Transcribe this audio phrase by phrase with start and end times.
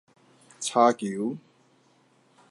[0.59, 1.37] 柴球